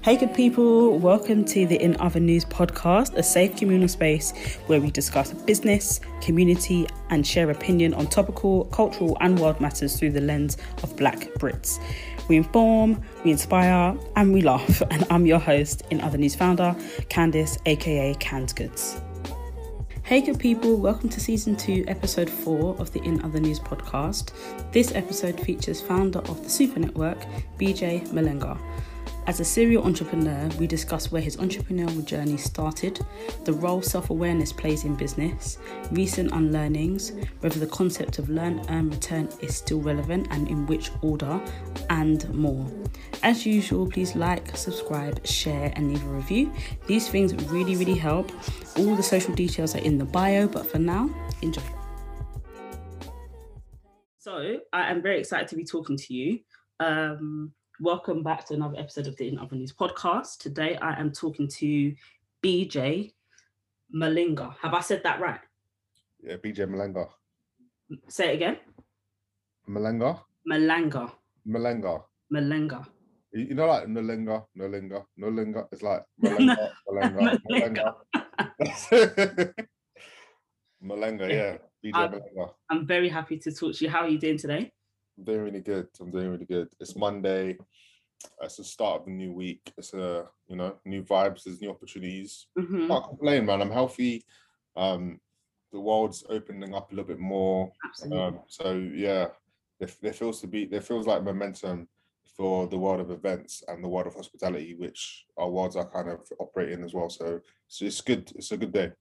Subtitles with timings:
[0.00, 4.32] Hey, good people, welcome to the In Other News podcast, a safe communal space
[4.68, 10.12] where we discuss business, community, and share opinion on topical, cultural, and world matters through
[10.12, 11.82] the lens of Black Brits.
[12.28, 14.80] We inform, we inspire, and we laugh.
[14.88, 16.76] And I'm your host, In Other News founder,
[17.10, 19.00] Candice, aka Canned Goods.
[20.04, 24.30] Hey, good people, welcome to season two, episode four of the In Other News podcast.
[24.70, 27.18] This episode features founder of the Super Network,
[27.58, 28.56] BJ Malenga.
[29.28, 32.98] As a serial entrepreneur, we discuss where his entrepreneurial journey started,
[33.44, 35.58] the role self awareness plays in business,
[35.90, 40.90] recent unlearnings, whether the concept of learn, earn, return is still relevant and in which
[41.02, 41.38] order,
[41.90, 42.66] and more.
[43.22, 46.50] As usual, please like, subscribe, share, and leave a review.
[46.86, 48.32] These things really, really help.
[48.78, 51.10] All the social details are in the bio, but for now,
[51.42, 51.60] enjoy.
[54.16, 56.38] So, I am very excited to be talking to you.
[56.80, 60.38] Um, Welcome back to another episode of the In Other News podcast.
[60.38, 61.94] Today I am talking to
[62.42, 63.12] BJ
[63.94, 64.56] Malinga.
[64.60, 65.38] Have I said that right?
[66.20, 67.08] Yeah, BJ Malenga.
[68.08, 68.56] Say it again.
[69.68, 70.20] Malenga.
[70.50, 71.12] Malanga.
[71.46, 72.02] Malenga.
[72.34, 72.84] Malenga.
[73.32, 75.68] You know, like Nalinga, Nalinga, Nalinga.
[75.70, 77.94] It's like Malenga, Malenga, Malenga.
[80.82, 81.56] Malenga, yeah.
[81.84, 82.50] BJ Um, Malenga.
[82.70, 83.90] I'm very happy to talk to you.
[83.90, 84.72] How are you doing today?
[85.18, 85.88] I'm doing really good.
[86.00, 86.68] I'm doing really good.
[86.80, 87.58] It's Monday.
[88.40, 89.72] It's the start of the new week.
[89.76, 91.42] It's a you know new vibes.
[91.44, 92.46] There's new opportunities.
[92.56, 93.60] Mhm, Can't complain, man.
[93.60, 94.24] I'm healthy.
[94.76, 95.20] Um,
[95.72, 97.72] the world's opening up a little bit more.
[97.84, 98.18] Absolutely.
[98.18, 99.28] Um, so yeah,
[99.80, 101.88] there, there feels to be there feels like momentum
[102.36, 106.08] for the world of events and the world of hospitality, which our worlds are kind
[106.08, 107.10] of operating as well.
[107.10, 108.30] So, so it's good.
[108.36, 108.92] It's a good day.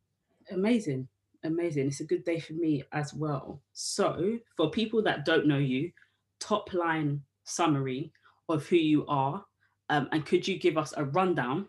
[0.50, 1.08] Amazing.
[1.44, 1.88] Amazing.
[1.88, 3.62] It's a good day for me as well.
[3.74, 5.92] So, for people that don't know you,
[6.40, 8.12] top line summary
[8.50, 9.44] of who you are.
[9.90, 11.68] Um, and could you give us a rundown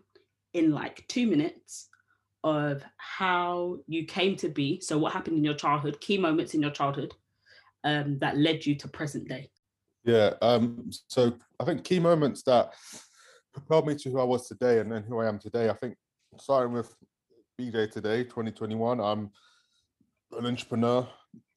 [0.55, 1.89] in like two minutes
[2.45, 4.81] of how you came to be?
[4.81, 7.15] So, what happened in your childhood, key moments in your childhood
[7.85, 9.51] um, that led you to present day?
[10.05, 10.35] Yeah.
[10.43, 10.91] Um.
[11.09, 12.73] So I think key moments that
[13.53, 15.69] propelled me to who I was today and then who I am today.
[15.69, 15.97] I think
[16.39, 16.95] starting with
[17.61, 19.01] BJ today, 2021.
[19.01, 19.31] I'm
[20.33, 21.07] an entrepreneur,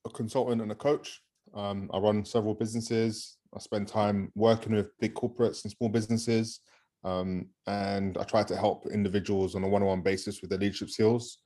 [0.06, 1.22] a consultant, and a coach.
[1.53, 3.38] Um, I run several businesses.
[3.56, 6.62] I spend time working with big corporates and small businesses.
[7.03, 11.39] Um, and I try to help individuals on a one-on-one basis with their leadership skills.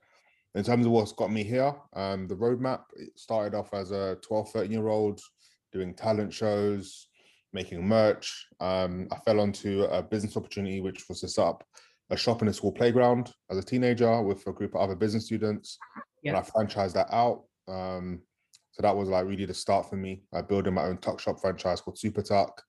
[0.53, 4.17] In terms of what's got me here, um, the roadmap it started off as a
[4.21, 5.19] 12, 13 year old
[5.73, 7.07] doing talent shows,
[7.51, 8.47] making merch.
[8.59, 11.63] Um, I fell onto a business opportunity, which was to set up
[12.09, 15.25] a shop in a school playground as a teenager with a group of other business
[15.25, 15.77] students.
[16.23, 17.43] And I franchised that out.
[17.67, 18.22] Um,
[18.75, 21.40] so that was like really the start for me, uh, building my own tuck shop
[21.40, 22.62] franchise called Super Tuck.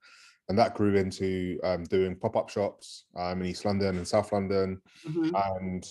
[0.48, 4.30] And that grew into um, doing pop up shops um, in East London and South
[4.30, 4.80] London.
[5.04, 5.84] Mhm, And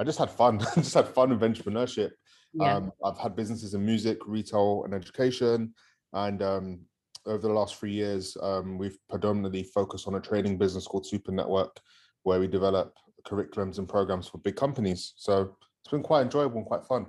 [0.00, 2.10] I just had fun, just had fun with entrepreneurship.
[2.52, 2.74] Yeah.
[2.78, 5.72] Um, I've had businesses in music, retail, and education.
[6.14, 6.80] And um,
[7.26, 11.30] over the last three years, um, we've predominantly focused on a training business called Super
[11.30, 11.78] Network,
[12.24, 12.92] where we develop
[13.24, 15.12] curriculums and programs for big companies.
[15.16, 17.06] So it's been quite enjoyable and quite fun.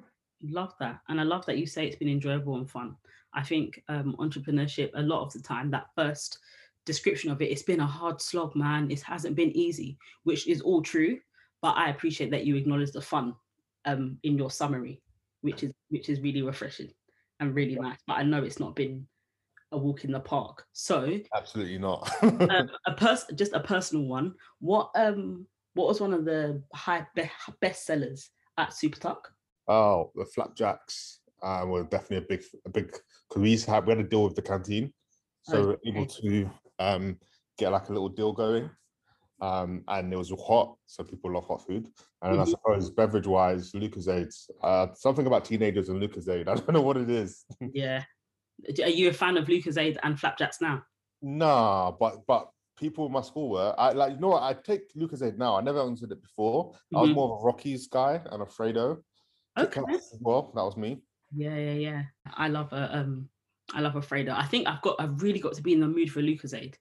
[0.49, 2.95] Love that and i love that you say it's been enjoyable and fun.
[3.33, 6.39] I think um, entrepreneurship a lot of the time that first
[6.85, 8.91] description of it it's been a hard slog man.
[8.91, 11.19] It hasn't been easy which is all true
[11.61, 13.35] but i appreciate that you acknowledge the fun
[13.85, 15.01] um, in your summary
[15.41, 16.91] which is which is really refreshing
[17.39, 19.07] and really nice but i know it's not been
[19.71, 20.65] a walk in the park.
[20.73, 22.11] So Absolutely not.
[22.23, 24.35] um, a person just a personal one.
[24.59, 27.31] What um what was one of the high be-
[27.61, 29.31] best sellers at super Tuck?
[29.67, 32.87] Oh, the flapjacks uh, were definitely a big, a big.
[32.87, 34.93] Because we used to have, we had a deal with the canteen,
[35.43, 36.49] so we were able to
[36.79, 37.17] um,
[37.57, 38.69] get like a little deal going.
[39.41, 41.89] Um, and it was hot, so people love hot food.
[42.21, 46.47] And then I suppose beverage wise, Lucozade, uh, something about teenagers and Lucozade.
[46.47, 47.43] I don't know what it is.
[47.73, 48.03] Yeah.
[48.83, 50.83] Are you a fan of Lucozade and Flapjacks now?
[51.23, 53.73] nah, but but people in my school were.
[53.77, 54.43] I like you know what?
[54.43, 55.55] I take Lucozade now.
[55.57, 56.73] I never understood it before.
[56.95, 57.15] I was Mhm.
[57.15, 59.01] more of a Rockies guy and a Freddo.
[59.57, 59.81] Okay.
[60.19, 60.51] Well.
[60.55, 61.01] That was me.
[61.33, 62.03] Yeah, yeah, yeah.
[62.33, 63.29] I love a um
[63.73, 64.35] I love a Freddo.
[64.35, 66.75] I think I've got I've really got to be in the mood for Lucozade.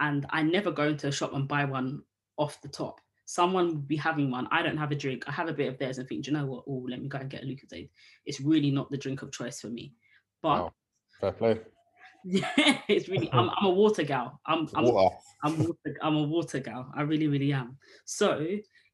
[0.00, 2.02] And I never go into a shop and buy one
[2.36, 3.00] off the top.
[3.26, 4.48] Someone will be having one.
[4.50, 5.24] I don't have a drink.
[5.26, 6.64] I have a bit of theirs and think, "Do you know what?
[6.66, 7.88] Oh, let me go and get a Lucozade.
[8.26, 9.94] It's really not the drink of choice for me.
[10.42, 10.72] But Wow.
[11.20, 11.60] Fair play.
[12.24, 14.40] yeah, it's really I'm, I'm a water gal.
[14.46, 15.16] I'm I'm Water.
[15.42, 16.90] I'm water, I'm a water gal.
[16.94, 17.76] I really, really am.
[18.04, 18.46] So,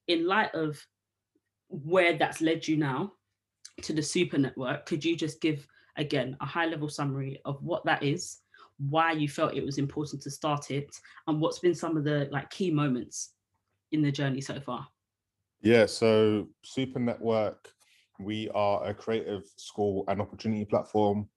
[0.06, 0.85] in light of
[1.69, 3.12] where that's led you now
[3.82, 5.67] to the Super Network, could you just give
[5.97, 8.38] again a high level summary of what that is,
[8.79, 10.94] why you felt it was important to start it,
[11.27, 13.32] and what's been some of the like key moments
[13.93, 14.87] in the journey so far?
[15.62, 17.69] Yeah, so Super Network,
[18.19, 21.29] we are a creative school and opportunity platform.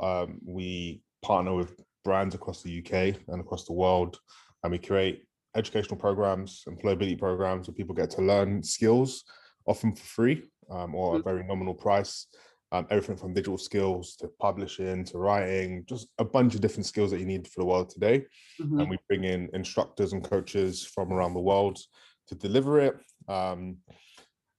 [0.00, 4.18] Um, we partner with brands across the UK and across the world,
[4.62, 5.24] and we create
[5.54, 9.24] educational programs, employability programs where people get to learn skills,
[9.66, 11.24] often for free um, or a mm.
[11.24, 12.26] very nominal price.
[12.70, 17.10] Um, everything from digital skills to publishing to writing, just a bunch of different skills
[17.10, 18.26] that you need for the world today.
[18.60, 18.80] Mm-hmm.
[18.80, 21.78] And we bring in instructors and coaches from around the world
[22.26, 22.96] to deliver it.
[23.26, 23.78] Um,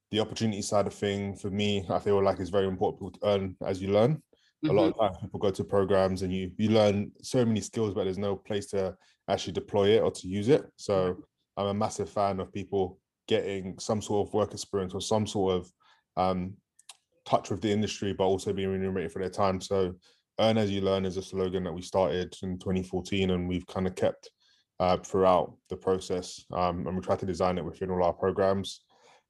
[0.09, 3.55] the opportunity side of thing for me, I feel like is very important to earn
[3.63, 4.15] as you learn.
[4.15, 4.69] Mm-hmm.
[4.69, 4.99] A lot mm-hmm.
[4.99, 8.17] of times people go to programs and you you learn so many skills, but there's
[8.17, 8.95] no place to
[9.29, 10.65] actually deploy it or to use it.
[10.77, 11.23] So
[11.57, 15.55] I'm a massive fan of people getting some sort of work experience or some sort
[15.55, 15.71] of
[16.19, 16.53] um,
[17.25, 19.61] touch with the industry, but also being remunerated for their time.
[19.61, 19.95] So
[20.39, 23.87] earn as you learn is a slogan that we started in 2014 and we've kind
[23.87, 24.29] of kept
[24.79, 26.45] uh, throughout the process.
[26.51, 28.81] Um, and we try to design it within all our programs.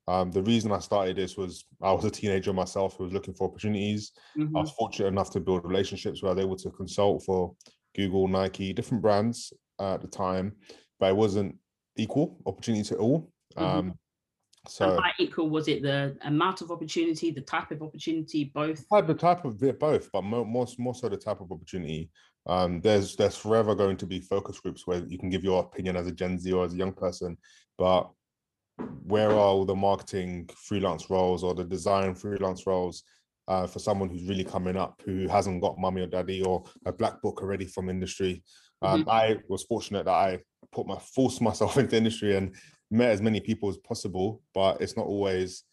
[0.08, 3.34] Um, the reason I started this was I was a teenager myself who was looking
[3.34, 4.12] for opportunities.
[4.38, 4.58] Mm-hmm.
[4.58, 7.54] I was fortunate enough to build relationships where I was able to consult for
[7.96, 10.54] Google, Nike, different brands uh, at the time,
[11.00, 11.56] but it wasn't
[11.96, 13.32] equal opportunity at all.
[13.56, 13.78] Mm-hmm.
[13.78, 14.00] Um,
[14.70, 18.86] so and by equal, was it the amount of opportunity, the type of opportunity, both?
[18.90, 22.10] The type of both, but more, more, more so the type of opportunity.
[22.46, 25.96] Um, there's there's forever going to be focus groups where you can give your opinion
[25.96, 27.38] as a Gen Z or as a young person,
[27.78, 28.10] but
[29.04, 33.04] where are all the marketing freelance roles or the design freelance roles
[33.48, 36.94] uh, for someone who's really coming up who hasn't got mummy or daddy or a
[36.94, 38.44] black book already from industry?
[38.82, 39.10] Um, mm-hmm.
[39.10, 40.40] I was fortunate that I
[40.72, 42.56] put my forced myself into industry and
[42.92, 45.64] met as many people as possible, but it's not always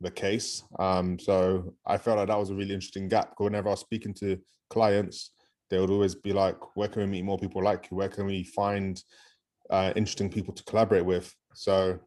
[0.00, 0.62] the case.
[0.78, 3.34] Um, so I felt like that was a really interesting gap.
[3.38, 4.38] Whenever I was speaking to
[4.70, 5.30] clients,
[5.70, 7.96] they would always be like, "Where can we meet more people like you?
[7.96, 9.02] Where can we find
[9.70, 11.98] uh, interesting people to collaborate with?" So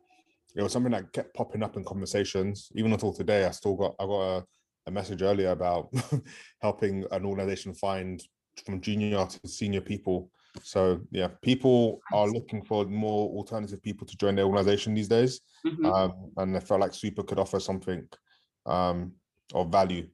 [0.56, 2.70] it was something that kept popping up in conversations.
[2.76, 4.46] Even until today, I still got I got a,
[4.88, 5.94] a message earlier about
[6.62, 8.22] helping an organization find
[8.66, 10.32] from junior to senior people
[10.64, 15.42] so yeah, people are looking for more alternative people to join their organization these days,
[15.66, 15.86] mm-hmm.
[15.86, 18.08] um, and I felt like Super could offer something
[18.66, 19.14] um,
[19.54, 20.08] of value.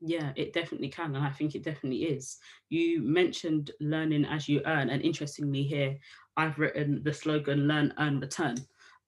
[0.00, 2.38] Yeah, it definitely can, and I think it definitely is.
[2.68, 5.96] You mentioned learning as you earn, and interestingly, here
[6.36, 8.56] I've written the slogan "Learn, Earn, Return,"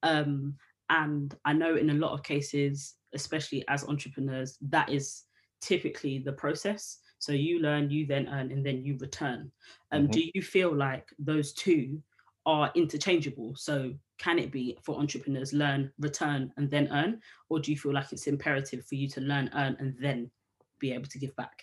[0.03, 0.57] um,
[0.89, 5.25] and I know in a lot of cases, especially as entrepreneurs, that is
[5.61, 9.53] typically the process so you learn, you then earn, and then you return.
[9.93, 10.11] Um, mm-hmm.
[10.11, 12.03] Do you feel like those two
[12.47, 13.55] are interchangeable?
[13.57, 17.21] So can it be for entrepreneurs learn, return, and then earn,
[17.51, 20.31] or do you feel like it's imperative for you to learn, earn, and then
[20.79, 21.63] be able to give back?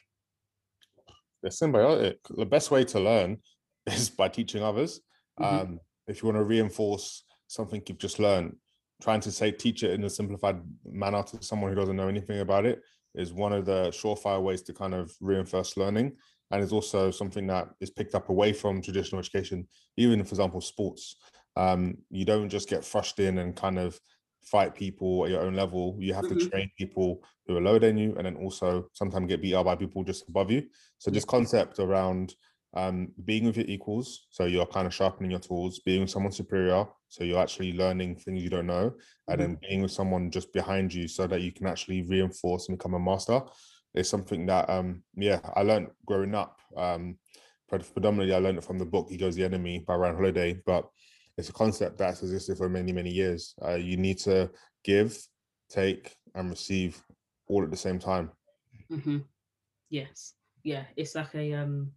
[1.41, 2.17] They're symbiotic.
[2.29, 3.37] The best way to learn
[3.87, 5.01] is by teaching others.
[5.39, 5.55] Mm-hmm.
[5.55, 8.55] Um, if you want to reinforce something you've just learned,
[9.01, 12.41] trying to say teach it in a simplified manner to someone who doesn't know anything
[12.41, 12.81] about it
[13.17, 16.13] is one of the surefire ways to kind of reinforce learning
[16.51, 19.67] and is also something that is picked up away from traditional education
[19.97, 21.17] even for example sports.
[21.55, 23.99] Um, you don't just get thrust in and kind of
[24.43, 25.97] fight people at your own level.
[25.99, 26.37] You have mm-hmm.
[26.37, 29.65] to train people who are lower than you and then also sometimes get beat up
[29.65, 30.63] by people just above you.
[30.99, 32.35] So this concept around
[32.73, 36.31] um, being with your equals, so you're kind of sharpening your tools, being with someone
[36.31, 39.31] superior, so you're actually learning things you don't know, mm-hmm.
[39.31, 42.77] and then being with someone just behind you so that you can actually reinforce and
[42.77, 43.41] become a master
[43.95, 46.59] is something that, um, yeah, I learned growing up.
[46.75, 47.17] Um,
[47.69, 50.87] predominantly, I learned it from the book "Ego Is the Enemy" by Ryan Holiday, but
[51.37, 53.55] it's a concept that's existed for many, many years.
[53.63, 54.49] Uh, you need to
[54.83, 55.17] give,
[55.69, 57.01] take, and receive
[57.47, 58.31] all at the same time.
[58.91, 59.19] Mm-hmm.
[59.89, 61.91] Yes, yeah, it's like a um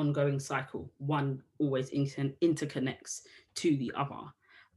[0.00, 0.90] ongoing cycle.
[0.98, 3.22] One always inter- interconnects
[3.56, 4.22] to the other.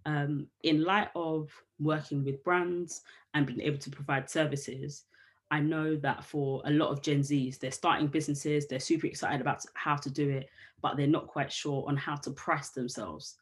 [0.05, 1.49] Um, in light of
[1.79, 3.01] working with brands
[3.33, 5.05] and being able to provide services,
[5.49, 9.39] I know that for a lot of Gen Zs, they're starting businesses, they're super excited
[9.39, 10.49] about how to do it,
[10.81, 13.37] but they're not quite sure on how to price themselves.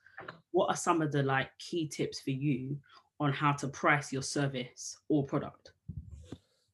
[0.52, 2.78] What are some of the like key tips for you
[3.20, 5.72] on how to price your service or product?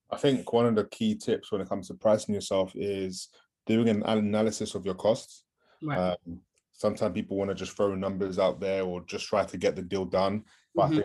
[0.09, 3.29] I think one of the key tips when it comes to pricing yourself is
[3.67, 5.43] doing an analysis of your costs.
[5.83, 5.97] Right.
[5.97, 6.39] Um,
[6.71, 9.81] sometimes people want to just throw numbers out there or just try to get the
[9.81, 10.43] deal done.
[10.74, 11.00] But mm-hmm.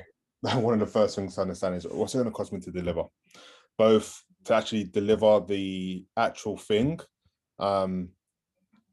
[0.46, 2.52] I think one of the first things to understand is what's it going to cost
[2.52, 3.04] me to deliver,
[3.76, 7.00] both to actually deliver the actual thing,
[7.58, 8.08] um,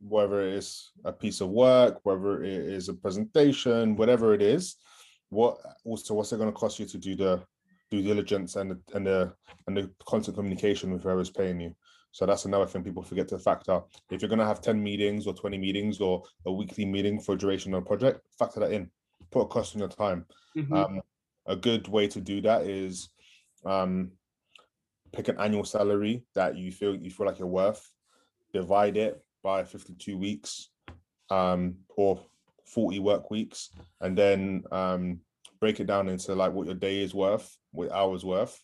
[0.02, 4.76] whether it is a piece of work, whether it is a presentation, whatever it is.
[5.32, 7.44] What also what's it going to cost you to do the
[7.92, 9.34] due diligence and the, and the
[9.68, 11.76] and the constant communication with whoever's paying you.
[12.12, 13.82] So that's another thing people forget to factor.
[14.10, 17.34] If you're going to have 10 meetings or 20 meetings or a weekly meeting for
[17.34, 18.90] a duration of a project, factor that in.
[19.32, 20.26] put a cost on your time.
[20.56, 20.74] Mhm.
[20.74, 21.02] Um,
[21.46, 23.10] a good way to do that is
[23.66, 24.12] um,
[25.12, 27.88] pick an annual salary that you feel you feel like you're worth,
[28.54, 30.70] divide it by 52 weeks
[31.30, 32.26] um, or
[32.66, 33.70] 40 work weeks,
[34.02, 35.20] and then um,
[35.60, 38.60] break it down into like what your day is worth, what hours worth,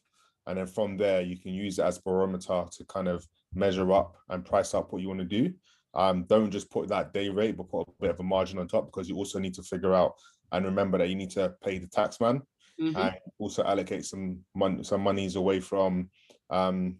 [0.47, 3.91] and then from there you can use it as a barometer to kind of measure
[3.93, 5.53] up and price up what you want to do.
[5.93, 8.67] Um, don't just put that day rate, but put a bit of a margin on
[8.67, 10.13] top because you also need to figure out
[10.51, 12.41] and remember that you need to pay the tax man
[12.79, 12.95] Mhm.
[12.97, 16.09] and also allocate some money some monies away from
[16.49, 16.97] um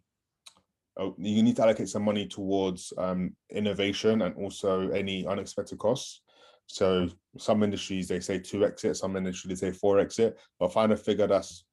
[0.98, 6.22] oh, you need to allocate some money towards um innovation and also any unexpected costs
[6.68, 10.94] so some industries they say two exit some industries they say four exit but find
[10.94, 11.66] a figure that's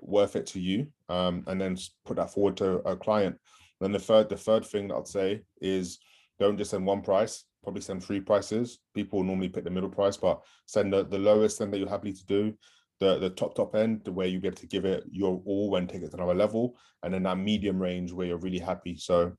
[0.00, 3.36] worth it to you um and then put that forward to a client.
[3.80, 5.98] Then the third the third thing that i'd say is
[6.38, 8.78] don't just send one price probably send three prices.
[8.94, 12.12] People normally pick the middle price but send the, the lowest end that you're happy
[12.12, 12.54] to do
[13.00, 15.88] the the top top end the way you get to give it your all and
[15.88, 18.96] take it to another level and then that medium range where you're really happy.
[18.96, 19.32] So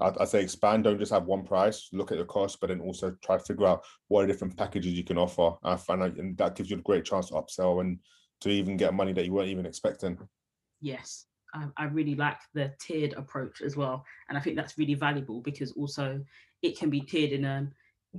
[0.00, 2.80] I'd, I'd say expand don't just have one price look at the cost but then
[2.80, 5.56] also try to figure out what are different packages you can offer.
[5.62, 7.98] I find and that gives you a great chance to upsell and
[8.40, 10.18] to even get money that you weren't even expecting.
[10.80, 14.94] Yes, I, I really like the tiered approach as well, and I think that's really
[14.94, 16.20] valuable because also
[16.62, 17.68] it can be tiered in a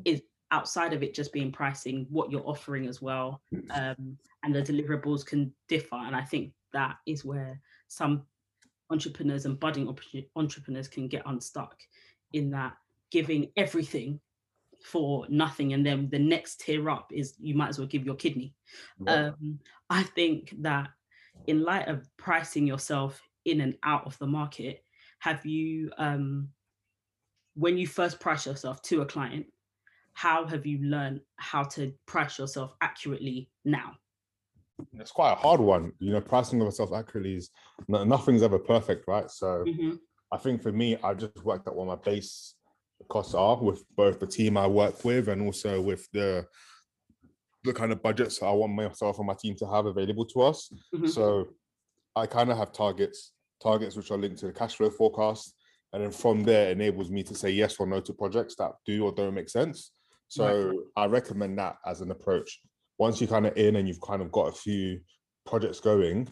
[0.05, 4.61] is outside of it just being pricing what you're offering as well, um, and the
[4.61, 8.23] deliverables can differ, and I think that is where some
[8.89, 9.93] entrepreneurs and budding
[10.35, 11.77] entrepreneurs can get unstuck
[12.33, 12.75] in that
[13.11, 14.19] giving everything
[14.83, 18.15] for nothing and then the next tier up is you might as well give your
[18.15, 18.53] kidney.
[19.07, 19.59] Um,
[19.89, 20.89] I think that
[21.47, 24.83] in light of pricing yourself in and out of the market,
[25.19, 26.49] have you, um,
[27.55, 29.45] when you first price yourself to a client,
[30.13, 33.93] how have you learned how to price yourself accurately now?
[34.99, 35.91] it's quite a hard one.
[35.99, 37.49] You know pricing of yourself accurately is
[37.87, 39.29] nothing's ever perfect right?
[39.29, 39.99] So Mhm,
[40.31, 42.55] I think for me, i've just worked out what my base
[43.09, 46.45] costs are with both the team I work with and also with the
[47.63, 50.71] the kind of budgets I want myself and my team to have available to us.
[50.93, 51.07] mhm.
[51.07, 51.49] So
[52.15, 55.53] I kind of have targets, targets which are linked to the cash flow forecast.
[55.93, 59.03] And then from there enables me to say yes or no to projects that do
[59.05, 59.91] or don't make sense.
[60.27, 62.61] So I recommend that as an approach.
[62.97, 65.01] Once you're kind of in and you've kind of got a few
[65.45, 66.29] projects going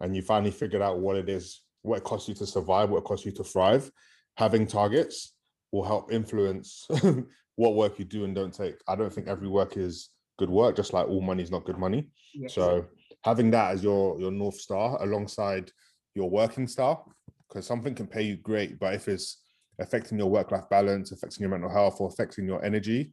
[0.00, 2.98] and you finally figured out what it is, what it costs you to survive, what
[2.98, 3.90] it costs you to thrive,
[4.36, 5.31] having targets
[5.72, 6.86] will help influence
[7.56, 8.76] what work you do and don't take.
[8.86, 11.78] I don't think every work is good work, just like all money is not good
[11.78, 12.08] money.
[12.34, 12.54] Yes.
[12.54, 12.86] So
[13.24, 15.72] having that as your your north star alongside
[16.14, 17.02] your working star,
[17.48, 19.38] because something can pay you great, but if it's
[19.80, 23.12] affecting your work life balance, affecting your mental health, or affecting your energy,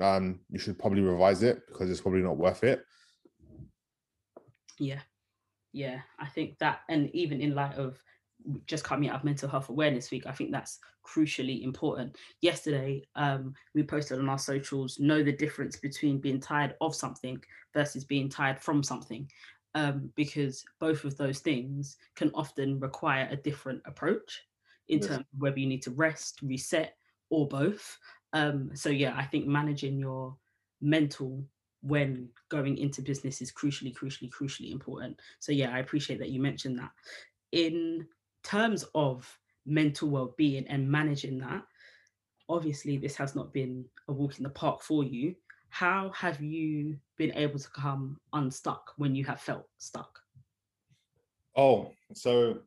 [0.00, 2.84] um, you should probably revise it because it's probably not worth it.
[4.78, 5.00] Yeah,
[5.72, 6.00] yeah.
[6.18, 7.98] I think that, and even in light of
[8.66, 12.16] just coming out of Mental Health Awareness Week, I think that's crucially important.
[12.40, 17.42] Yesterday, um, we posted on our socials know the difference between being tired of something
[17.74, 19.30] versus being tired from something,
[19.74, 24.42] um, because both of those things can often require a different approach
[24.88, 25.08] in Yes.
[25.08, 26.96] terms of whether you need to rest, reset,
[27.30, 27.98] or both.
[28.32, 30.36] Um, so yeah, I think managing your
[30.80, 31.44] mental
[31.82, 35.18] when going into business is crucially, crucially, crucially important.
[35.40, 36.90] So yeah, I appreciate that you mentioned that.
[37.52, 38.06] In
[38.42, 41.62] terms of mental well-being and managing that,
[42.48, 45.34] obviously this has not been a walk in the park for you.
[45.70, 50.18] How have you been able to come unstuck when you have felt stuck?
[51.56, 52.58] Oh, so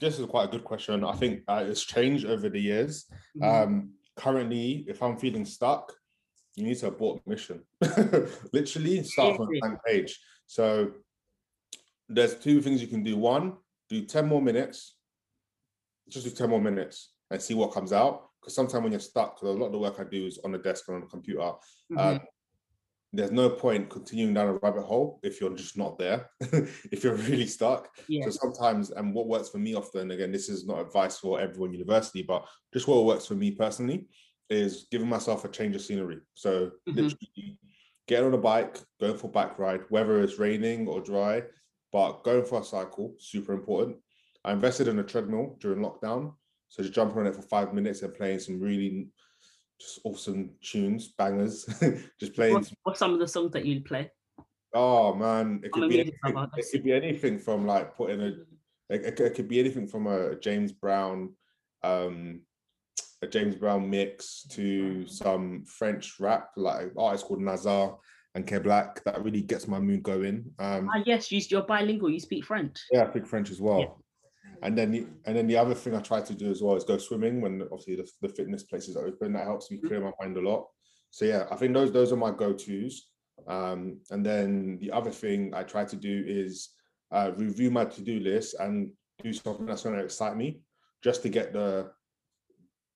[0.00, 1.04] this is quite a good question.
[1.04, 3.06] I think uh, it's changed over the years.
[3.36, 3.64] Mhm.
[3.64, 5.92] Um, currently, if I'm feeling stuck,
[6.54, 7.62] you need to abort mission.
[8.52, 10.18] Literally, start from blank page.
[10.46, 10.92] So
[12.08, 13.16] there's two things you can do.
[13.16, 13.56] One,
[13.88, 14.95] do 10 more minutes,
[16.08, 18.28] just do 10 more minutes and see what comes out.
[18.40, 20.52] Because sometimes when you're stuck, because a lot of the work I do is on
[20.52, 21.52] the desk and on the computer,
[21.96, 22.20] um,
[23.12, 27.14] there's no point continuing down a rabbit hole if you're just not there, if you're
[27.14, 27.88] really stuck.
[28.08, 28.24] yeah.
[28.24, 31.72] So sometimes, and what works for me often, again, this is not advice for everyone
[31.72, 34.08] university, but just what works for me personally
[34.50, 36.18] is giving myself a change of scenery.
[36.34, 36.94] So Mhm.
[36.96, 37.58] literally
[38.06, 41.42] getting on a bike, going for a bike ride, whether it's raining or dry,
[41.92, 43.96] but going for a cycle, super important.
[44.46, 46.32] I invested in a treadmill during lockdown.
[46.68, 49.08] So just jumping on it for five minutes and playing some really
[49.80, 51.64] just awesome tunes, bangers,
[52.20, 54.10] just playing What, what's some of the songs that you'd play?
[54.72, 56.48] Oh man, it I'm could be anything.
[56.56, 58.32] It could be anything from like putting a.
[58.88, 61.34] It, it could- be anything from a James Brown,
[61.82, 62.42] um,
[63.22, 67.96] a James Brown mix to some French rap, like artist called Naza,
[68.36, 69.02] and KeBlack.
[69.04, 70.44] That really gets my mood going.
[70.58, 72.10] Um, ah, yes, you, you're bilingual.
[72.10, 72.78] You speak French.
[72.92, 74.02] Yeah, I speak French as well.
[74.62, 76.84] And then, the, and then the other thing I try to do as well is
[76.84, 79.32] go swimming when obviously the, the fitness places are open.
[79.32, 80.66] That helps me clear my mind a lot.
[81.10, 83.08] So yeah, I think those those are my go tos.
[83.46, 86.70] Um, and then the other thing I try to do is
[87.12, 88.90] uh, review my to do list and
[89.22, 90.60] do something that's going to excite me,
[91.02, 91.90] just to get the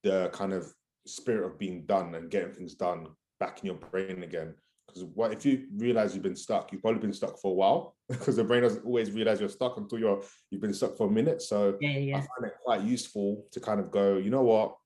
[0.02, 0.72] the kind of
[1.06, 3.06] spirit of being done and getting things done
[3.38, 4.54] back in your brain again.
[4.92, 7.96] Because what if you realize you've been stuck, you've probably been stuck for a while
[8.08, 11.10] because the brain doesn't always realize you're stuck until you're you've been stuck for a
[11.10, 11.42] minute.
[11.42, 12.16] So yeah, yeah.
[12.16, 14.76] I find it quite useful to kind of go, you know what?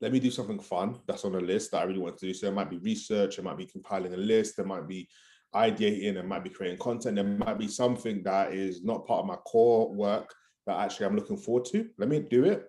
[0.00, 2.34] Let me do something fun that's on a list that I really want to do.
[2.34, 5.08] So it might be research, it might be compiling a list, there might be
[5.54, 9.26] ideating, it might be creating content, there might be something that is not part of
[9.26, 10.32] my core work
[10.66, 11.88] that actually I'm looking forward to.
[11.98, 12.66] Let me do it,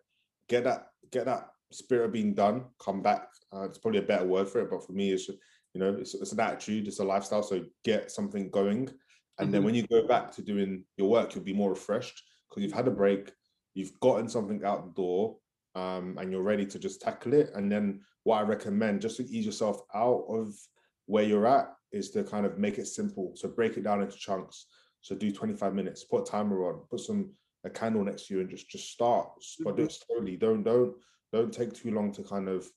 [0.47, 3.27] get that, get that spirit of being done, come back.
[3.53, 5.29] Uh, it's probably a better word for it, but for me, it's
[5.73, 7.43] you know, it's, it's an attitude, it's a lifestyle.
[7.43, 8.89] So get something going,
[9.39, 9.51] and mm-hmm.
[9.51, 12.73] then when you go back to doing your work, you'll be more refreshed because you've
[12.73, 13.31] had a break,
[13.73, 15.37] you've gotten something out the door,
[15.75, 17.51] um, and you're ready to just tackle it.
[17.55, 20.53] And then what I recommend, just to ease yourself out of
[21.05, 23.33] where you're at, is to kind of make it simple.
[23.35, 24.65] So break it down into chunks.
[25.01, 27.31] So do 25 minutes, put a timer on, put some
[27.65, 29.29] a candle next to you, and just just start.
[29.63, 30.13] But do it mm-hmm.
[30.13, 30.35] slowly.
[30.35, 30.93] Don't don't
[31.31, 32.69] don't take too long to kind of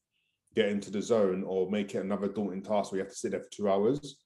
[0.55, 3.33] get into the zone or make it another daunting task where you have to sit
[3.33, 4.17] there for two hours.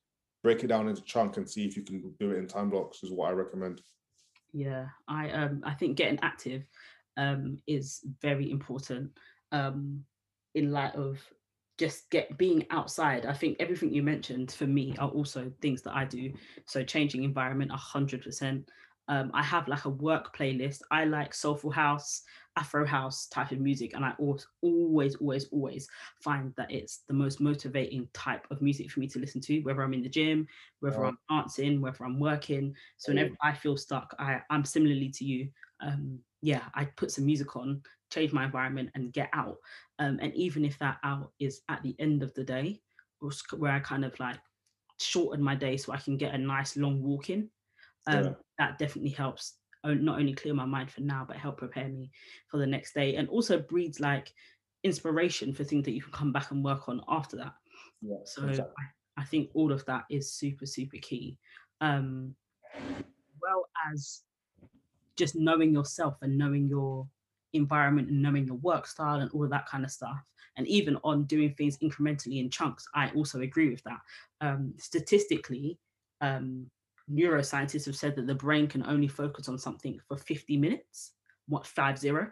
[0.43, 3.03] Break it down into chunk and see if you can do it in time blocks
[3.03, 3.81] is what I recommend.
[4.53, 6.65] Yeah, I um I think getting active
[7.17, 9.11] um is very important
[9.53, 10.05] um
[10.55, 11.19] in light of
[11.79, 15.95] just get being outside i think everything you mentioned for me are also things that
[15.95, 16.33] i do
[16.65, 18.65] so changing environment 100%
[19.09, 20.83] um, I have like a work playlist.
[20.91, 22.23] I like soulful house,
[22.57, 25.89] Afro house type of music, and I always, always, always, always
[26.21, 29.83] find that it's the most motivating type of music for me to listen to, whether
[29.83, 30.49] I'm in the gym,
[30.81, 32.75] whether I'm dancing, whether I'm working.
[32.97, 35.49] So whenever I feel stuck, I, I'm similarly to you.
[35.81, 39.59] Um, yeah, I put some music on, change my environment, and get out.
[40.01, 42.81] Um, and even if that out is at the end of the day,
[43.57, 44.39] where I kind of like
[44.99, 47.51] shorten my day so I can get a nice long walk in
[48.07, 48.33] um, yeah.
[48.59, 49.55] that definitely helps
[49.95, 52.11] not only clear my mind for now but help prepare me
[52.49, 54.33] for the next day and also breeds like
[54.83, 57.53] inspiration for things that you can come back and work on after that
[58.03, 58.75] yeah, so exactly.
[59.17, 61.39] I, I, think all of that is super super key
[61.81, 62.35] um
[63.41, 64.23] well as
[65.17, 67.07] just knowing yourself and knowing your
[67.53, 70.19] environment and knowing your work style and all of that kind of stuff
[70.57, 74.01] and even on doing things incrementally in chunks i also agree with that
[74.41, 75.79] um statistically
[76.21, 76.69] um
[77.13, 81.13] neuroscientists have said that the brain can only focus on something for 50 minutes,
[81.49, 82.31] what five zero,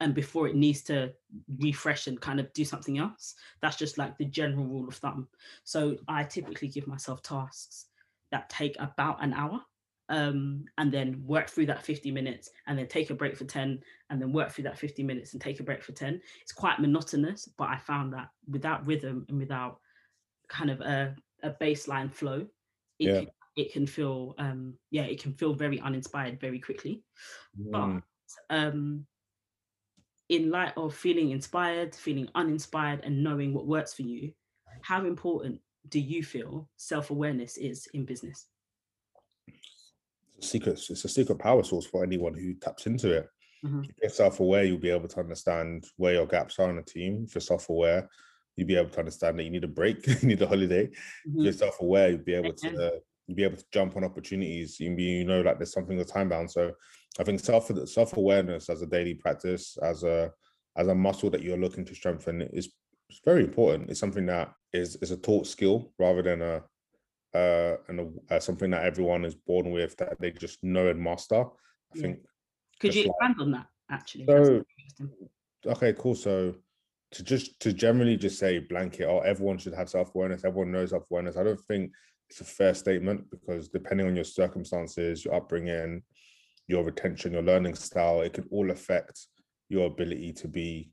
[0.00, 1.12] and before it needs to
[1.58, 3.34] refresh and kind of do something else.
[3.60, 5.28] That's just like the general rule of thumb.
[5.64, 7.86] So I typically give myself tasks
[8.30, 9.60] that take about an hour
[10.08, 13.80] um, and then work through that 50 minutes and then take a break for 10
[14.10, 16.20] and then work through that 50 minutes and take a break for 10.
[16.40, 19.78] It's quite monotonous, but I found that without rhythm and without
[20.48, 22.46] kind of a, a baseline flow,
[22.98, 23.18] it yeah.
[23.20, 27.02] can it can feel um yeah it can feel very uninspired very quickly
[27.58, 27.70] mm.
[27.70, 29.06] but um
[30.28, 34.32] in light of feeling inspired feeling uninspired and knowing what works for you
[34.82, 38.46] how important do you feel self-awareness is in business
[39.48, 43.28] it's a secret it's a secret power source for anyone who taps into it
[43.64, 43.82] mm-hmm.
[43.82, 47.24] if you're self-aware you'll be able to understand where your gaps are in a team
[47.26, 48.08] if you're self-aware
[48.56, 51.40] you'll be able to understand that you need a break you need a holiday mm-hmm.
[51.40, 54.80] if you're self-aware you'll be able to you be able to jump on opportunities.
[54.80, 56.50] You be, you know, like there's something that's time bound.
[56.50, 56.72] So
[57.18, 60.30] I think self self awareness as a daily practice, as a
[60.76, 62.72] as a muscle that you're looking to strengthen is
[63.08, 63.90] it's very important.
[63.90, 66.62] It's something that is is a taught skill rather than a
[67.34, 71.00] uh and a, uh, something that everyone is born with that they just know and
[71.00, 71.44] master.
[71.44, 71.46] I
[71.94, 72.02] yeah.
[72.02, 72.18] think.
[72.80, 74.24] Could you expand like, on that actually?
[74.26, 74.64] So,
[75.66, 76.14] okay, cool.
[76.14, 76.54] So
[77.12, 80.44] to just to generally just say blanket, oh, everyone should have self awareness.
[80.44, 81.36] Everyone knows self awareness.
[81.36, 81.92] I don't think
[82.32, 86.02] it's a fair statement because depending on your circumstances, your upbringing,
[86.66, 89.26] your retention, your learning style, it could all affect
[89.68, 90.90] your ability to be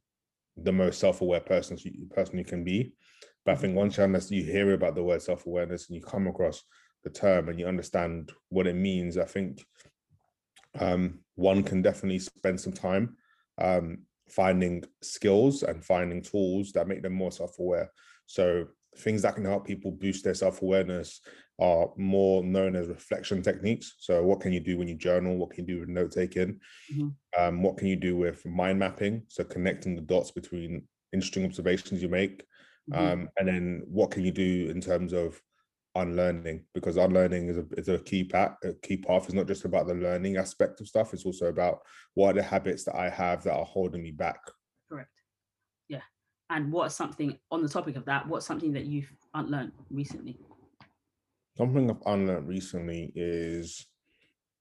[0.57, 1.77] the most self-aware person
[2.13, 2.91] person you can be.
[3.45, 6.27] But I think once you understand, you hear about the word self-awareness and you come
[6.27, 6.61] across
[7.05, 9.65] the term and you understand what it means, I think
[10.77, 13.15] um, one can definitely spend some time
[13.61, 17.89] um, finding skills and finding tools that make them more self-aware.
[18.25, 18.67] So
[18.99, 21.21] things that can help people boost their self-awareness
[21.59, 23.95] are more known as reflection techniques.
[23.99, 25.37] So what can you do when you journal?
[25.37, 26.59] What can you do with note taking?
[26.93, 27.09] Mm-hmm.
[27.41, 29.23] um, what can you do with mind mapping?
[29.27, 32.45] So connecting the dots between interesting observations you make
[32.91, 33.03] mm-hmm.
[33.03, 35.41] um, and then what can you do in terms of
[35.95, 36.65] unlearning?
[36.73, 39.25] Because unlearning is a is a key path a key path.
[39.25, 41.13] It's not just about the learning aspect of stuff.
[41.13, 41.79] It's also about
[42.13, 44.39] what are the habits that i have that are holding me back.
[44.89, 45.18] Correct
[46.49, 50.37] and what's something on the topic of that what's something that you've unlearned recently
[51.57, 53.87] something i've unlearned recently is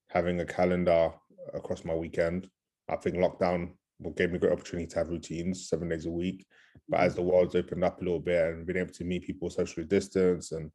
[0.09, 1.11] having a calendar
[1.53, 2.47] across my weekend
[2.89, 3.71] i think lockdown
[4.15, 6.45] gave me a great opportunity to have routines seven days a week
[6.87, 7.21] but as mm-hmm.
[7.21, 10.51] the world's opened up a little bit and been able to meet people socially distance
[10.51, 10.71] and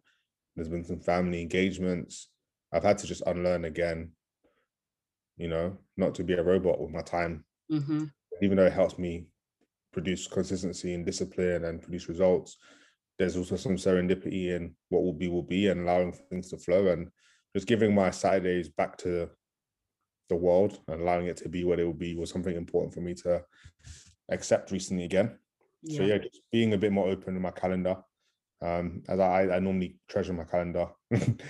[0.55, 2.29] there's been some family engagements.
[2.72, 4.12] I've had to just unlearn again,
[5.37, 7.44] you know, not to be a robot with my time.
[7.70, 8.05] Mm-hmm.
[8.42, 9.27] Even though it helps me
[9.94, 12.59] produce consistency and discipline and produce results,
[13.18, 16.88] there's also some serendipity in what will be will be and allowing things to flow
[16.88, 17.09] and
[17.54, 19.30] just giving my Saturdays back to
[20.28, 23.00] the world and allowing it to be what it will be was something important for
[23.00, 23.42] me to
[24.30, 25.38] accept recently again.
[25.83, 25.98] Yeah.
[25.98, 27.96] So yeah, just being a bit more open in my calendar
[28.62, 30.88] um, as I, I normally treasure my calendar.
[31.11, 31.40] and,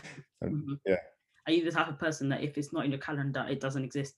[0.43, 0.75] mm-hmm.
[0.85, 0.97] Yeah.
[1.47, 3.85] Are you the type of person that if it's not in your calendar, it doesn't
[3.85, 4.15] exist?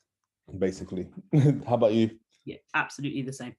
[0.58, 1.08] Basically.
[1.66, 2.10] How about you?
[2.44, 3.54] Yeah, absolutely the same.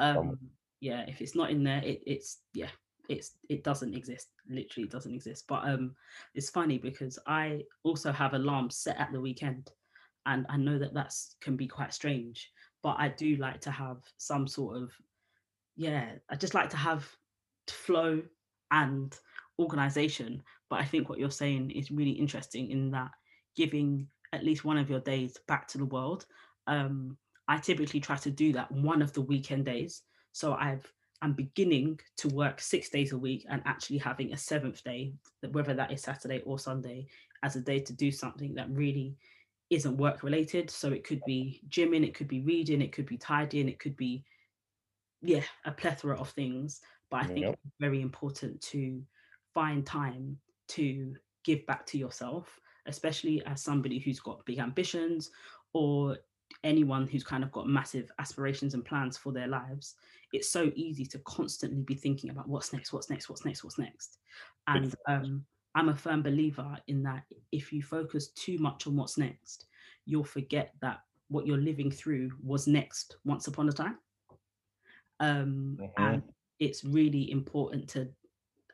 [0.00, 0.38] Um,
[0.80, 2.70] yeah, if it's not in there, it, it's yeah,
[3.08, 4.28] it's it doesn't exist.
[4.48, 5.44] Literally doesn't exist.
[5.48, 5.94] But um,
[6.34, 9.70] it's funny because I also have alarms set at the weekend,
[10.26, 12.50] and I know that that's can be quite strange.
[12.82, 14.90] But I do like to have some sort of
[15.76, 17.08] yeah, I just like to have
[17.68, 18.22] flow
[18.70, 19.16] and
[19.58, 20.42] organization.
[20.68, 23.10] But I think what you're saying is really interesting in that
[23.56, 26.26] giving at least one of your days back to the world.
[26.66, 27.16] Um,
[27.50, 30.02] I typically try to do that one of the weekend days.
[30.30, 30.86] So I've
[31.20, 35.12] I'm beginning to work six days a week and actually having a seventh day,
[35.50, 37.08] whether that is Saturday or Sunday,
[37.42, 39.16] as a day to do something that really
[39.68, 40.70] isn't work related.
[40.70, 43.96] So it could be gymming, it could be reading, it could be tidying, it could
[43.96, 44.24] be,
[45.20, 46.80] yeah, a plethora of things.
[47.10, 47.58] But I think yep.
[47.64, 49.02] it's very important to
[49.52, 55.30] find time to give back to yourself, especially as somebody who's got big ambitions
[55.74, 56.16] or
[56.64, 59.94] anyone who's kind of got massive aspirations and plans for their lives.
[60.32, 63.78] It's so easy to constantly be thinking about what's next, what's next, what's next, what's
[63.78, 64.18] next.
[64.66, 69.18] And um, I'm a firm believer in that if you focus too much on what's
[69.18, 69.66] next,
[70.06, 73.98] you'll forget that what you're living through was next once upon a time.
[75.20, 76.02] Um, mm-hmm.
[76.02, 76.22] And
[76.58, 78.08] it's really important to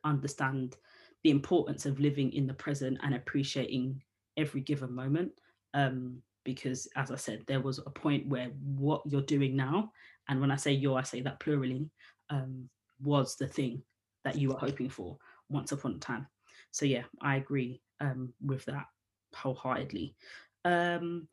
[0.04, 0.76] understand
[1.22, 4.02] the importance of living in the present and appreciating
[4.36, 5.32] every given moment.
[5.74, 9.92] Um, because as I said, there was a point where what you're doing now,
[10.28, 11.90] and when I say you, I say that plurally,
[12.30, 12.70] um,
[13.02, 13.82] was the thing
[14.24, 15.18] that you were hoping for
[15.50, 16.26] once upon a time.
[16.70, 18.86] So yeah, I agree um, with that
[19.34, 20.14] wholeheartedly.
[20.64, 21.28] Um,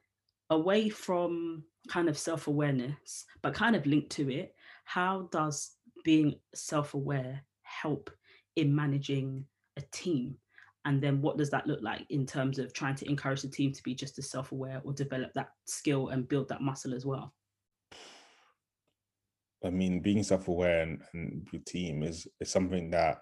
[0.49, 5.71] away from kind of self-awareness, but kind of linked to it, how does
[6.03, 8.09] being self-aware help
[8.55, 9.45] in managing
[9.77, 10.35] a team
[10.85, 13.71] and then what does that look like in terms of trying to encourage the team
[13.71, 17.33] to be just as self-aware or develop that skill and build that muscle as well?
[19.63, 23.19] I mean being self-aware and, and your team is is something that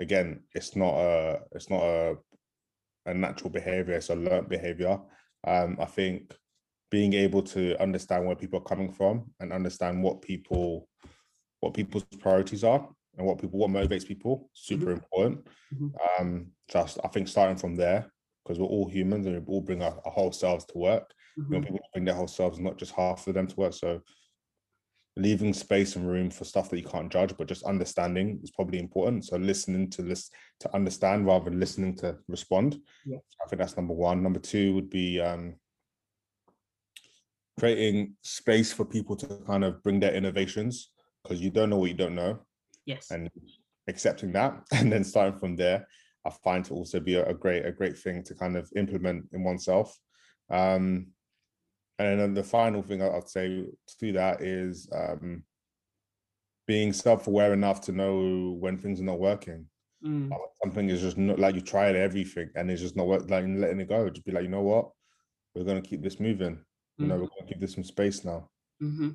[0.00, 2.16] again it's not a it's not a
[3.06, 4.98] a natural behavior it's a learned behavior.
[5.46, 6.34] Um i think
[6.90, 10.88] being able to understand where people are coming from and understand what people
[11.60, 12.88] what people's priorities are
[13.20, 14.94] and what people what motivates people super mm-hmm.
[14.94, 15.88] important mm-hmm.
[16.18, 18.10] um just i think starting from there
[18.42, 21.52] because we're all humans and we all bring our, our whole selves to work mm-hmm.
[21.52, 24.00] you want people bring their whole selves not just half of them to work so
[25.16, 28.78] leaving space and room for stuff that you can't judge but just understanding is probably
[28.78, 33.18] important so listening to list to understand rather than listening to respond yeah.
[33.44, 35.54] i think that's number one number two would be um
[37.58, 40.90] creating space for people to kind of bring their innovations
[41.22, 42.40] because you don't know what you don't know.
[42.86, 43.10] Yes.
[43.10, 43.30] And
[43.88, 45.86] accepting that and then starting from there,
[46.24, 49.44] I find to also be a, great a great thing to kind of implement in
[49.44, 49.96] oneself.
[50.50, 51.08] Um,
[51.98, 53.66] and then the final thing I'd say
[53.98, 55.44] to that is um,
[56.66, 59.66] being self-aware enough to know when things are not working.
[60.02, 60.32] Mm.
[60.62, 63.80] something is just not like you tried everything and it's just not working, like letting
[63.80, 64.08] it go.
[64.08, 64.88] Just be like, you know what,
[65.54, 66.58] we're gonna keep this moving
[67.00, 67.22] you know, mm-hmm.
[67.22, 68.48] we're going to give this some space now.
[68.82, 69.10] Mm-hmm.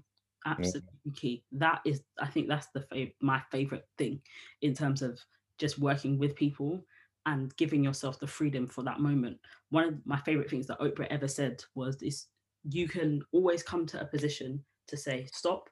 [0.46, 1.12] Absolutely yeah.
[1.16, 1.44] key.
[1.52, 4.22] That is, I think that's the fav- my favorite thing
[4.62, 5.20] in terms of
[5.58, 6.86] just working with people
[7.26, 9.38] and giving yourself the freedom for that moment.
[9.70, 12.28] One of my favorite things that Oprah ever said was this
[12.70, 15.70] you can always come to a position to say stop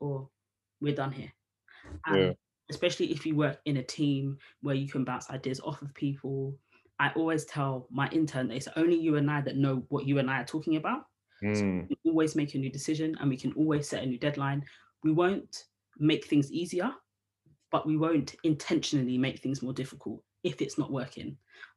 [0.00, 0.28] or
[0.80, 1.32] we're done here.
[2.06, 2.32] And yeah.
[2.70, 6.56] especially if you work in a team where you can bounce ideas off of people.
[7.00, 10.18] I always tell my intern that it's only you and I that know what you
[10.18, 11.06] and I are talking about.
[11.42, 11.56] Mm.
[11.56, 14.18] So we can always make a new decision and we can always set a new
[14.18, 14.64] deadline.
[15.04, 15.64] We won't
[15.98, 16.90] make things easier,
[17.70, 21.36] but we won't intentionally make things more difficult if it's not working.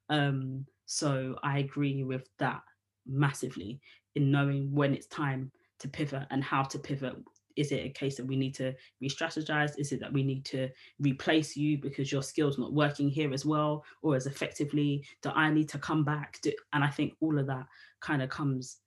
[0.10, 2.62] Um, so I agree with that
[3.08, 3.80] massively
[4.16, 7.16] in knowing when it's time to pivot and how to pivot.
[7.58, 9.78] Is it a case that we need to re-strategize?
[9.78, 10.70] Is it that we need to
[11.00, 15.06] replace you because your skills not working here as well or as effectively?
[15.22, 16.40] Do I need to come back?
[16.42, 17.66] Do, and I think all of that
[18.00, 18.78] kind of comes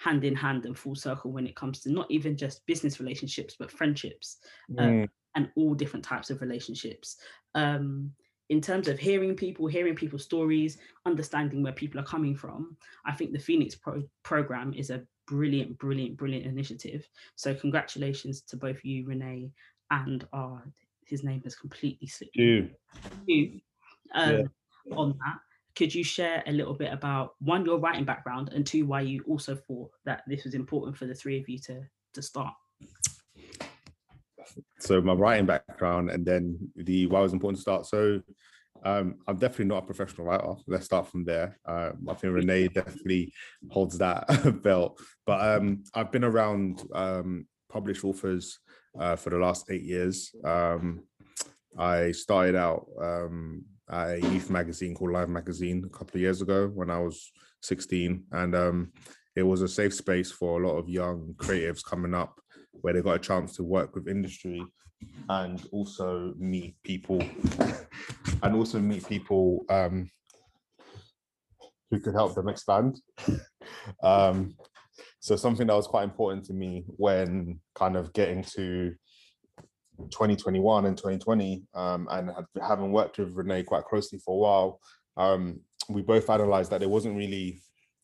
[0.00, 3.54] hand in hand and full circle when it comes to not even just business relationships
[3.58, 4.38] but friendships
[4.78, 5.08] um, mm.
[5.36, 7.16] and all different types of relationships.
[7.54, 8.12] Um,
[8.48, 13.12] in terms of hearing people hearing people's stories understanding where people are coming from i
[13.12, 17.08] think the phoenix Pro- program is a brilliant brilliant brilliant initiative.
[17.36, 19.50] So congratulations to both you renee
[19.90, 20.58] and uh,
[21.06, 22.68] his name has completely slipped you,
[23.26, 23.60] you
[24.14, 24.50] um,
[24.84, 24.94] yeah.
[24.96, 25.38] on that
[25.80, 29.24] could you share a little bit about one your writing background and two why you
[29.26, 31.80] also thought that this was important for the three of you to
[32.12, 32.52] to start
[34.78, 38.20] so my writing background and then the why it was important to start so
[38.84, 40.54] um, I'm definitely not a professional writer.
[40.66, 41.58] Let's start from there.
[41.66, 43.30] Um, I think Renee definitely
[43.70, 44.24] holds that
[44.62, 44.98] belt.
[45.26, 48.58] But um, I've been around um, published authors
[48.98, 50.34] uh, for the last eight years.
[50.42, 51.02] Um,
[51.76, 56.68] I started out um, a youth magazine called Live Magazine a couple of years ago
[56.68, 58.92] when I was 16, and um,
[59.36, 62.40] it was a safe space for a lot of young creatives coming up
[62.72, 64.64] where they got a chance to work with industry
[65.28, 67.22] and also meet people
[68.42, 70.08] and also meet people um,
[71.90, 73.00] who could help them expand.
[74.02, 74.54] um,
[75.18, 78.94] so something that was quite important to me when kind of getting to
[80.10, 82.30] 2021 and 2020, um, and
[82.62, 84.80] having worked with Renee quite closely for a while,
[85.16, 87.60] um, we both analysed that there wasn't really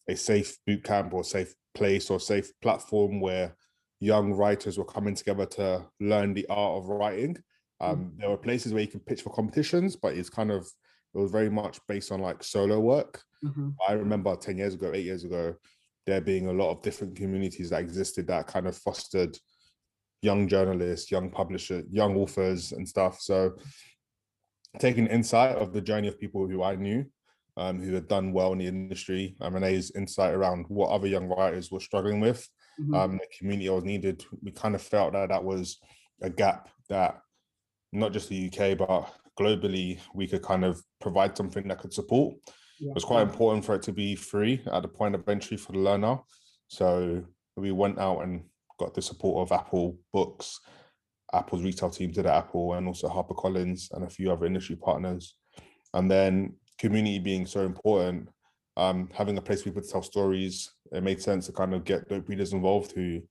[0.09, 3.57] a safe boot camp or safe place or safe platform where
[4.01, 7.37] young writers were coming together to learn the art of writing.
[7.83, 7.89] Mm.
[7.89, 8.21] Um, mm.
[8.21, 10.67] There were places where you can pitch for competitions, but it's kind of
[11.15, 13.23] it was very much based on like solo work.
[13.45, 13.71] Mm-hmm.
[13.89, 15.55] I remember 10 years ago, eight years ago,
[16.07, 19.37] there being a lot of different communities that existed that kind of fostered
[20.22, 23.20] young journalists, young publishers, young authors, and stuff.
[23.20, 23.52] So,
[24.79, 27.07] taking insight of the journey of people who I knew,
[27.57, 31.29] um, who had done well in the industry, um, Renee's insight around what other young
[31.29, 32.46] writers were struggling with,
[32.81, 32.94] mm-hmm.
[32.94, 34.24] um, the community was needed.
[34.42, 35.79] We kind of felt that that was
[36.22, 37.20] a gap that
[37.92, 42.35] not just the UK but globally we could kind of provide something that could support.
[42.81, 42.90] Yeah.
[42.90, 45.72] It was quite important for it to be free at the point of entry for
[45.72, 46.18] the learner.
[46.68, 47.24] So
[47.57, 48.44] we went out and
[48.79, 50.61] got the support of Apple Books,
[51.33, 55.35] Apple's retail team did at Apple, and also HarperCollins and a few other industry partners.
[55.95, 58.29] And then community being so important,
[58.77, 61.85] um, having a place for people to tell stories, it made sense to kind of
[61.85, 63.23] get dope readers involved who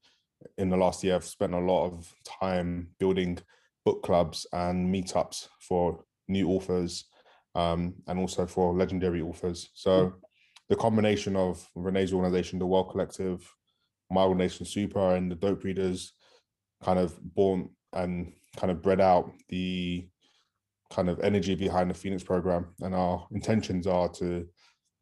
[0.58, 3.38] in the last year have spent a lot of time building
[3.86, 7.06] book clubs and meetups for new authors
[7.54, 9.70] um, and also for legendary authors.
[9.74, 10.16] So
[10.70, 13.48] the combination of Renee's organization, the World Collective,
[14.10, 16.14] my Nation Super and the dope readers
[16.84, 20.08] kind of born and kind of bred out the
[20.92, 22.68] kind of energy behind the Phoenix program.
[22.82, 24.48] And our intentions are to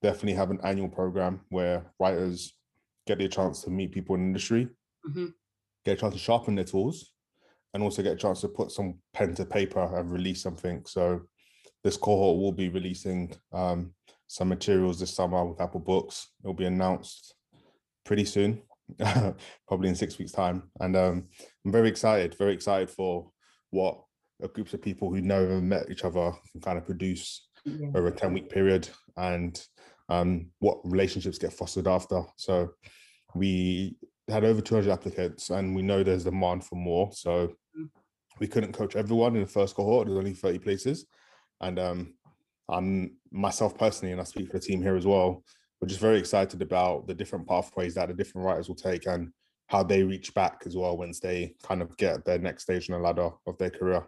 [0.02, 2.54] definitely have an annual program where writers
[3.06, 4.70] get the chance to meet people in the industry,
[5.08, 5.28] mm-hmm.
[5.86, 7.12] get a chance to sharpen their tools,
[7.74, 10.84] and also get a chance to put some pen to paper and release something.
[10.86, 11.22] So
[11.84, 13.94] this cohort will be releasing um,
[14.28, 16.30] some materials this summer with Apple Books.
[16.44, 17.36] It'll be announced
[18.06, 18.62] pretty soon,
[19.68, 20.64] probably in six weeks' time.
[20.80, 21.28] And um,
[21.66, 23.32] I'm very excited, very excited for
[23.72, 24.00] what
[24.42, 27.88] a group of people who never met each other can kind of produce yeah.
[27.96, 28.90] over a 10 week period.
[29.18, 29.62] And
[30.10, 32.24] um, what relationships get fostered after.
[32.36, 32.72] So
[33.36, 37.12] we had over 200 applicants and we know there's demand for more.
[37.14, 37.90] So mm.
[38.40, 40.08] we couldn't coach everyone in the first cohort.
[40.08, 41.06] There's only 30 places.
[41.62, 42.14] And um,
[42.70, 45.44] I'm myself personally, and I speak for the team here as well,
[45.84, 49.34] we're just very excited about the different pathways that the different writers will take and
[49.68, 52.96] how they reach back as well once they kind of get their next stage in
[52.96, 54.02] the ladder of their career.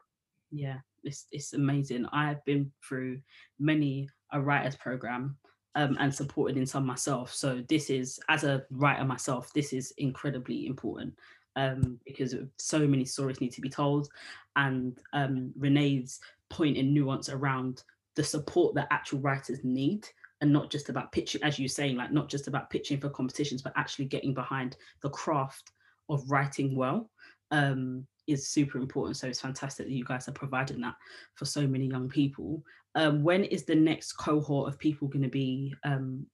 [0.51, 2.05] Yeah, it's, it's amazing.
[2.13, 3.19] I've been through
[3.59, 5.35] many a writers program
[5.75, 7.33] um, and supported in some myself.
[7.33, 11.13] So this is, as a writer myself, this is incredibly important
[11.57, 14.07] um, because so many stories need to be told.
[14.55, 17.83] And um, Renee's point and nuance around
[18.15, 20.07] the support that actual writers need
[20.41, 23.61] and not just about pitching, as you're saying, like not just about pitching for competitions,
[23.61, 25.71] but actually getting behind the craft
[26.09, 27.09] of writing well.
[27.51, 29.17] Um, is super important.
[29.17, 30.95] So it's fantastic that you guys are providing that
[31.35, 32.63] for so many young people.
[32.95, 36.25] Um, when is the next cohort of people going to be um,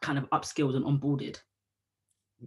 [0.00, 1.38] kind of upskilled and onboarded?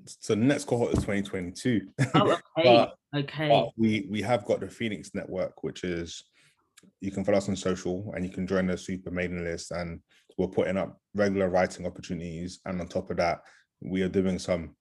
[0.06, 1.88] so the next cohort is 2022.
[2.16, 2.64] Oh, okay.
[2.64, 3.50] But- okay.
[3.50, 6.24] But we we have got the Phoenix Network, which is
[7.02, 10.00] you can follow us on social and you can join the super mailing list and
[10.38, 12.60] we're putting up regular writing opportunities.
[12.66, 13.42] And on top of that,
[13.82, 14.76] we are doing some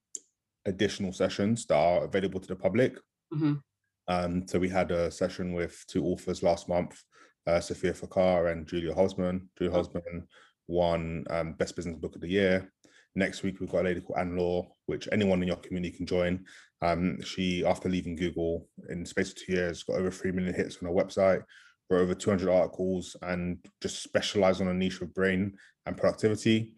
[0.66, 2.98] additional sessions that are available to the public.
[3.32, 3.60] Mhm.
[4.08, 7.00] Um, so we had a session with two authors last month,
[7.46, 9.48] uh, Sophia Thakur and Julia Hosman.
[9.58, 9.82] Julia Oh.
[9.82, 10.26] Hosman
[10.68, 12.72] won um, Best Business Book of the Year.
[13.14, 16.06] Next week, we've got a lady called Anne Law, which anyone in your community can
[16.06, 16.44] join.
[16.82, 20.54] Um, she, after leaving Google in the space of two years, got over 3 million
[20.54, 21.42] hits on her website,
[21.88, 26.72] wrote over 200 articles, and just specialized on a niche of brain and productivity.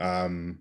[0.00, 0.58] Um,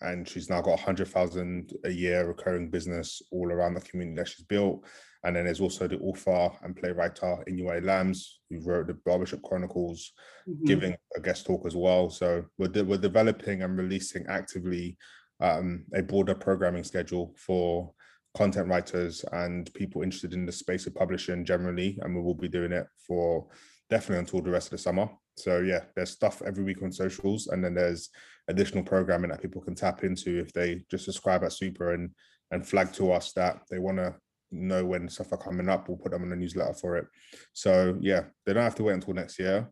[0.00, 4.44] and she's now got 100,000 a year recurring business all around the community that she's
[4.46, 4.84] built.
[5.24, 10.12] And then there's also the author and playwright Inua Ellams, who wrote the Barbershop Chronicles,
[10.46, 10.64] Mhm.
[10.66, 12.10] giving a guest talk as well.
[12.10, 14.96] So we're, de- we're developing and releasing actively
[15.40, 17.92] um, a broader programming schedule for
[18.38, 21.98] content writers and people interested in the space of publishing generally.
[22.00, 23.48] And we will be doing it for
[23.90, 25.10] definitely until the rest of the summer.
[25.36, 28.10] So yeah, there's stuff every week on socials, and then there's
[28.48, 32.10] additional programming that people can tap into if they just subscribe at Super and
[32.50, 34.14] and flag to us that they want to
[34.50, 35.88] know when stuff are coming up.
[35.88, 37.06] We'll put them in the newsletter for it.
[37.52, 39.68] So yeah, they don't have to wait until next year.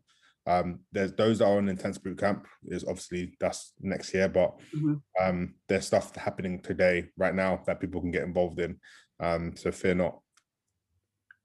[0.47, 4.57] Um, there's those that are on intense boot camp is obviously that's next year, but
[4.73, 5.01] Mhm.
[5.21, 8.79] um, there's stuff happening today, right now, that people can get involved in.
[9.19, 10.21] Um, so fear not.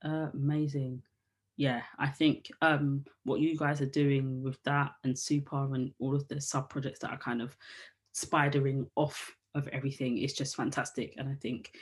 [0.02, 1.02] Uh, amazing.
[1.56, 6.14] Yeah, I think um, what you guys are doing with that and super and all
[6.14, 7.56] of the sub projects that are kind of
[8.14, 11.14] spidering off of everything is just fantastic.
[11.18, 11.76] And I think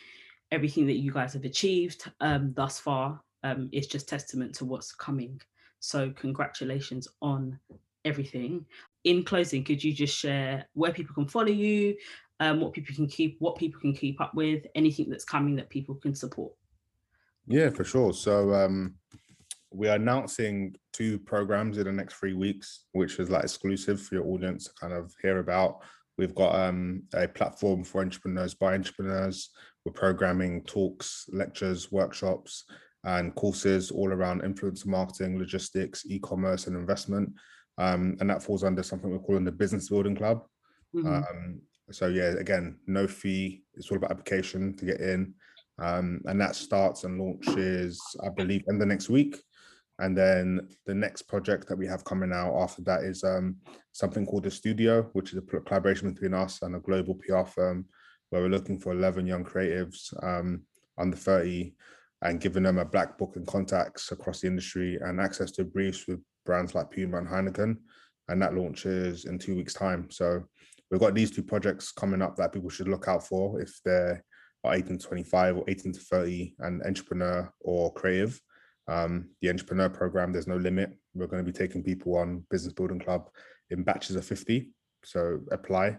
[0.50, 4.92] everything that you guys have achieved um, thus far um, is just testament to what's
[4.92, 5.40] coming.
[5.81, 7.59] So congratulations on
[8.05, 8.66] everything.
[9.05, 11.97] In closing, could you just share where people can follow you,
[12.38, 15.71] um, what people can keep, what people can keep up with, anything that's coming that
[15.71, 16.53] people can support?
[17.47, 18.12] Yeah, for sure.
[18.12, 18.95] So um,
[19.73, 24.16] we are announcing two programs in the next three weeks, which is like exclusive for
[24.16, 25.79] your audience to kind of hear about.
[26.19, 29.51] We've got um, a platform for entrepreneurs by entrepreneurs.
[29.85, 32.64] We're programming talks, lectures, workshops,
[33.04, 37.32] and courses all around influencer marketing, logistics, e-commerce, and investment.
[37.78, 40.44] Um, and that falls under something we're calling the Business Building Club.
[40.94, 41.06] Mhm.
[41.06, 43.64] Um, so yeah, again, no fee.
[43.74, 45.34] It's all about application to get in,
[45.78, 49.42] um, and that starts and launches, I believe, in the next week.
[49.98, 53.56] And then the next project that we have coming out after that is um,
[53.92, 57.86] something called the Studio, which is a collaboration between us and a global PR firm,
[58.30, 60.62] where we're looking for 11 young creatives um,
[60.96, 61.74] under 30
[62.22, 66.06] and giving them a black book and contacts across the industry and access to briefs
[66.06, 67.76] with brands like Puma and Heineken.
[68.28, 70.09] And that launches in two weeks' time.
[70.11, 70.44] So
[70.90, 74.22] we've got these two projects coming up that people should look out for if they're
[74.66, 78.40] 18 to 25 or 18 to 30 and entrepreneur or creative.
[78.88, 80.90] Um, the entrepreneur program, there's no limit.
[81.14, 83.30] We're going to be taking people on Business Building Club
[83.70, 84.70] in batches of 50.
[85.04, 85.98] So apply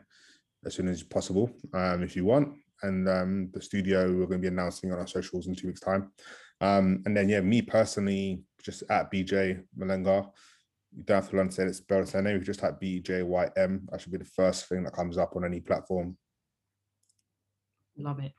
[0.65, 2.55] as soon as possible um, if you want.
[2.83, 5.79] And um, the studio, we're going to be announcing on our socials in two weeks'
[5.79, 6.11] time.
[6.61, 10.29] Um, and then, yeah, me personally, just at Bejay Mulenga.
[10.95, 12.37] You don't have to learn to say it, spell the name.
[12.37, 13.87] You just type B J Y M.
[13.89, 16.17] That should be the first thing that comes up on any platform.
[17.97, 18.33] Love it.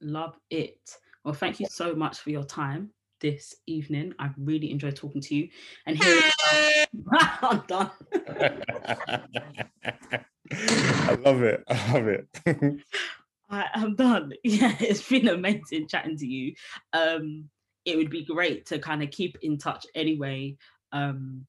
[0.00, 0.96] Love it.
[1.24, 4.14] Well, thank you so much for your time this evening.
[4.18, 5.48] I've really enjoyed talking to you
[5.86, 6.22] and hearing
[7.06, 7.90] about I'm done.
[10.52, 11.62] I love it.
[11.68, 12.28] I love it.
[13.50, 14.32] I am done.
[14.44, 16.54] Yeah, it's been amazing chatting to you.
[16.92, 17.48] Um,
[17.84, 20.56] it would be great to kind of keep in touch anyway,
[20.92, 21.46] um,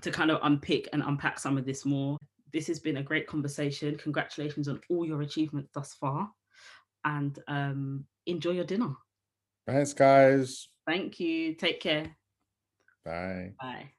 [0.00, 2.16] to kind of unpick and unpack some of this more.
[2.52, 3.96] This has been a great conversation.
[3.96, 6.30] Congratulations on all your achievements thus far,
[7.04, 8.94] and um, enjoy your dinner.
[9.66, 10.68] Thanks, guys.
[10.86, 11.54] Thank you.
[11.54, 12.16] Take care.
[13.04, 13.52] Bye.
[13.60, 13.93] Bye.